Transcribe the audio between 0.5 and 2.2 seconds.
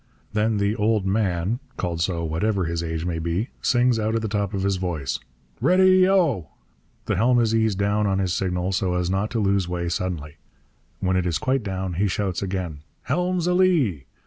the 'old man' (called